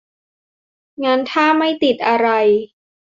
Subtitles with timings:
[1.03, 2.27] งั้นถ้าไม่ติดอะไร